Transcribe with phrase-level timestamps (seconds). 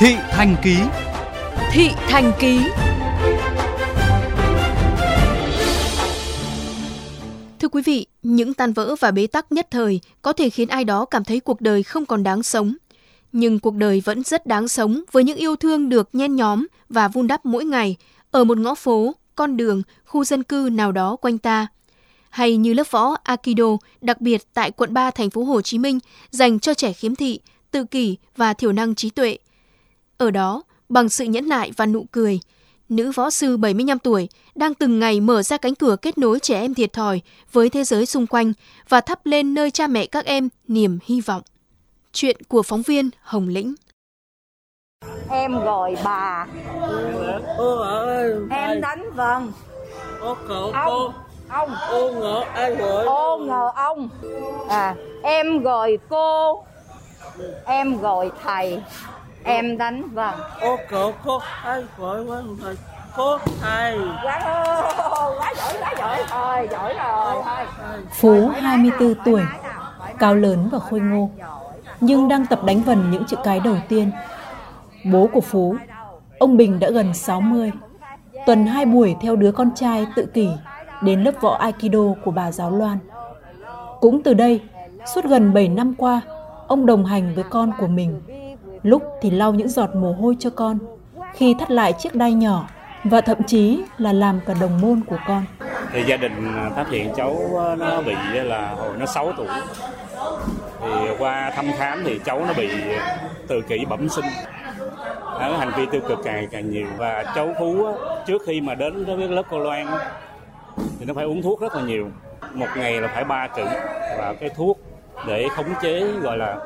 [0.00, 0.76] Thị Thành Ký
[1.72, 2.60] Thị Thành Ký
[7.58, 10.84] Thưa quý vị, những tan vỡ và bế tắc nhất thời có thể khiến ai
[10.84, 12.74] đó cảm thấy cuộc đời không còn đáng sống.
[13.32, 17.08] Nhưng cuộc đời vẫn rất đáng sống với những yêu thương được nhen nhóm và
[17.08, 17.96] vun đắp mỗi ngày
[18.30, 21.66] ở một ngõ phố, con đường, khu dân cư nào đó quanh ta.
[22.30, 25.98] Hay như lớp võ Aikido đặc biệt tại quận 3 thành phố Hồ Chí Minh
[26.30, 27.40] dành cho trẻ khiếm thị,
[27.70, 29.38] tự kỷ và thiểu năng trí tuệ.
[30.18, 32.40] Ở đó, bằng sự nhẫn nại và nụ cười,
[32.88, 36.60] nữ võ sư 75 tuổi đang từng ngày mở ra cánh cửa kết nối trẻ
[36.60, 37.20] em thiệt thòi
[37.52, 38.52] với thế giới xung quanh
[38.88, 41.42] và thắp lên nơi cha mẹ các em niềm hy vọng.
[42.12, 43.74] Chuyện của phóng viên Hồng Lĩnh.
[45.30, 46.46] Em gọi bà.
[47.56, 49.52] Ô ơi Em đánh vần.
[50.20, 51.12] Ô cậu Ông cô
[51.48, 51.74] Ông.
[51.90, 53.04] Ô ngỡ ai gọi?
[53.04, 54.08] Ô ngờ ông.
[54.68, 56.64] À, Em gọi cô.
[57.64, 58.82] Em gọi thầy
[59.44, 62.74] Em đánh vần Ô cậu cô ai gọi quá thầy
[63.16, 64.40] Cô thầy Quá
[65.38, 67.66] quá giỏi quá giỏi Thôi giỏi rồi thôi
[68.10, 69.42] Phú 24 tuổi,
[70.18, 71.30] cao lớn và khôi ngô,
[72.00, 74.10] nhưng đang tập đánh vần những chữ cái đầu tiên.
[75.12, 75.76] Bố của Phú,
[76.38, 77.72] ông Bình đã gần 60.
[78.46, 80.48] Tuần hai buổi theo đứa con trai tự kỷ
[81.02, 82.98] đến lớp võ Aikido của bà giáo Loan.
[84.00, 84.60] Cũng từ đây,
[85.14, 86.20] suốt gần 7 năm qua,
[86.66, 88.20] ông đồng hành với con của mình.
[88.82, 90.78] Lúc thì lau những giọt mồ hôi cho con,
[91.34, 92.68] khi thắt lại chiếc đai nhỏ
[93.04, 95.44] và thậm chí là làm cả đồng môn của con.
[95.92, 99.32] thì gia đình à, phát hiện cháu à, nó bị à, là hồi nó 6
[99.36, 99.46] tuổi.
[100.80, 102.68] Thì qua thăm khám thì cháu nó bị
[103.48, 104.24] tự kỷ bẩm sinh.
[105.40, 106.86] Đó, hành vi tiêu cực càng càng nhiều.
[106.96, 107.86] Và cháu Phú
[108.26, 109.86] trước khi mà đến với lớp cô Loan
[110.98, 112.08] thì nó phải uống thuốc rất là nhiều.
[112.54, 113.64] Một ngày là phải ba cữ.
[114.18, 114.78] Và cái thuốc
[115.26, 116.56] để khống chế gọi là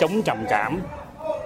[0.00, 0.80] chống trầm cảm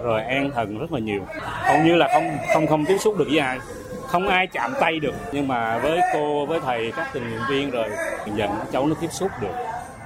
[0.02, 3.24] rồi an thần rất là nhiều hầu như là không không không tiếp xúc được
[3.28, 3.58] với ai
[4.06, 7.70] không ai chạm tay được nhưng mà với cô với thầy các tình nguyện viên
[7.70, 7.90] rồi
[8.34, 9.54] dần cháu nó tiếp xúc được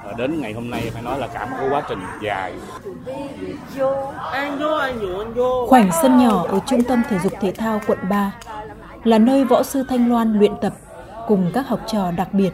[0.05, 2.53] và đến ngày hôm nay phải nói là cả một quá trình dài
[4.33, 4.59] Anh
[5.69, 8.33] Khoảnh sân nhỏ ở trung tâm thể dục thể thao quận 3
[9.05, 10.73] là nơi võ sư Thanh Loan luyện tập
[11.29, 12.51] cùng các học trò đặc biệt.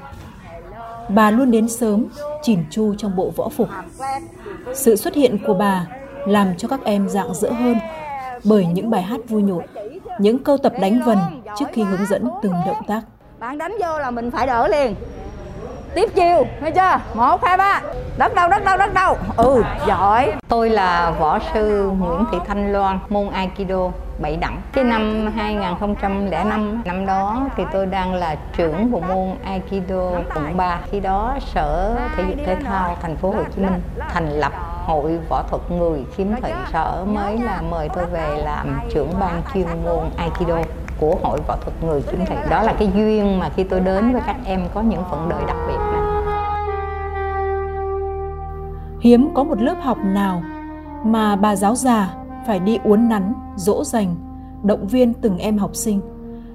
[1.08, 2.06] Bà luôn đến sớm,
[2.42, 3.68] chỉn chu trong bộ võ phục.
[4.74, 5.86] Sự xuất hiện của bà
[6.26, 7.76] làm cho các em rạng rỡ hơn
[8.44, 9.64] bởi những bài hát vui nhộn,
[10.18, 11.18] những câu tập đánh vần
[11.58, 13.00] trước khi hướng dẫn từng động tác.
[13.38, 14.94] Bạn đánh vô là mình phải đỡ liền
[15.94, 17.00] Tiếp chiêu, nghe chưa?
[17.14, 17.82] Một, hai, ba
[18.18, 22.72] Đất đâu, đất đâu, đất đâu Ừ, giỏi Tôi là võ sư Nguyễn Thị Thanh
[22.72, 23.90] Loan, môn Aikido
[24.22, 24.60] bảy đẳng.
[24.72, 30.78] Cái năm 2005, năm đó thì tôi đang là trưởng bộ môn Aikido quận 3.
[30.90, 34.52] Khi đó Sở Thể dục Thể thao thành phố Hồ Chí Minh thành lập
[34.84, 36.52] Hội Võ thuật người khiếm thị.
[36.72, 40.58] Sở mới là mời tôi về làm trưởng ban chuyên môn Aikido
[41.00, 42.36] của Hội Võ thuật người khiếm thị.
[42.50, 45.42] Đó là cái duyên mà khi tôi đến với các em có những phận đời
[45.46, 46.00] đặc biệt này.
[49.00, 50.42] Hiếm có một lớp học nào
[51.04, 52.14] mà bà giáo già
[52.46, 54.14] phải đi uốn nắn, dỗ dành,
[54.62, 56.00] động viên từng em học sinh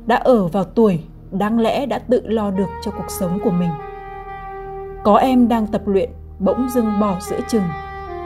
[0.06, 3.70] đã ở vào tuổi đáng lẽ đã tự lo được cho cuộc sống của mình.
[5.04, 7.64] Có em đang tập luyện bỗng dưng bỏ giữa chừng,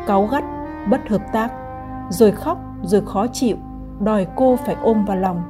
[0.08, 0.44] cáu gắt,
[0.90, 1.52] bất hợp tác,
[2.10, 3.58] rồi khóc rồi khó chịu,
[4.00, 5.44] đòi cô phải ôm vào lòng.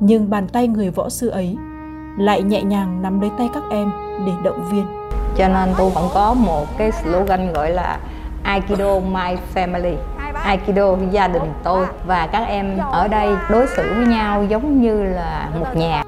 [0.00, 1.56] Nhưng bàn tay người võ sư ấy
[2.18, 3.90] lại nhẹ nhàng nắm lấy tay các em
[4.26, 4.86] để động viên.
[5.36, 8.00] cho nên tôi vẫn có một cái slogan gọi là
[8.42, 9.96] Aikido My Family
[10.34, 15.02] Aikido gia đình tôi và các em ở đây đối xử với nhau giống như
[15.02, 16.04] là một nhà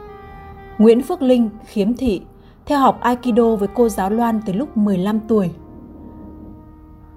[0.78, 2.22] Nguyễn Phước Linh, khiếm thị,
[2.66, 5.50] theo học Aikido với cô giáo Loan từ lúc 15 tuổi.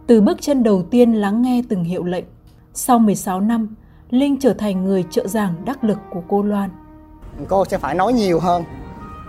[0.07, 2.25] Từ bước chân đầu tiên lắng nghe từng hiệu lệnh,
[2.73, 3.75] sau 16 năm,
[4.09, 6.69] Linh trở thành người trợ giảng đắc lực của cô Loan.
[7.47, 8.63] cô sẽ phải nói nhiều hơn.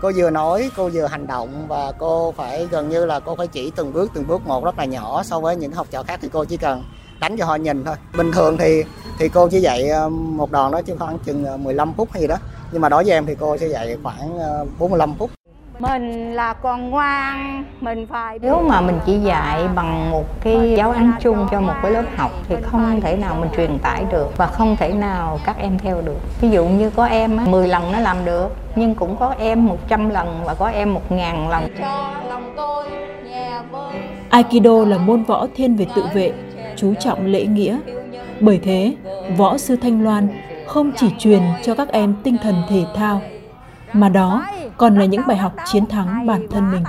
[0.03, 3.47] Cô vừa nói cô vừa hành động và cô phải gần như là cô phải
[3.47, 6.19] chỉ từng bước từng bước một rất là nhỏ so với những học trò khác
[6.23, 6.83] thì cô chỉ cần
[7.21, 7.95] đánh cho họ nhìn thôi.
[8.17, 8.83] Bình thường thì
[9.19, 12.23] thì cô chỉ dạy ờ, một đòn đó chứ khoảng chừng ờ, 15 phút hay
[12.23, 12.37] gì đó.
[12.73, 15.31] Nhưng mà đối với em thì cô sẽ dạy khoảng ờ, 45 phút.
[15.79, 20.91] Mình là con ngoan Mình phải nếu mà mình chỉ dạy bằng một cái giáo
[20.91, 24.37] án chung cho một cái lớp học thì không thể nào mình truyền tải được
[24.37, 26.17] và không thể nào các em theo được.
[26.41, 29.67] Ví dụ như có em á, 10 lần nó làm được nhưng cũng có em
[29.67, 31.63] 100 lần và có em 1.000 lần.
[31.79, 32.85] Cho lòng tôi
[33.31, 33.93] nhà vơi
[34.31, 36.33] Aikido là môn võ thiên về tự vệ,
[36.77, 37.79] chú trọng lễ nghĩa.
[38.41, 38.95] Bởi thế,
[39.37, 40.29] võ sư Thanh Loan
[40.67, 43.23] không chỉ truyền cho các em tinh thần thể thao,
[43.93, 44.47] mà đó
[44.77, 46.85] còn là những bài học chiến thắng bản thân mình.